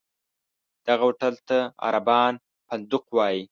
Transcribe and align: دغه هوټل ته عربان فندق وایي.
دغه 0.87 1.03
هوټل 1.07 1.33
ته 1.47 1.57
عربان 1.87 2.33
فندق 2.67 3.03
وایي. 3.17 3.41